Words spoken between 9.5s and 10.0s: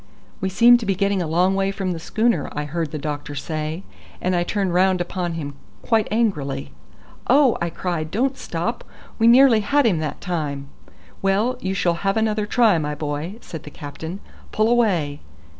had him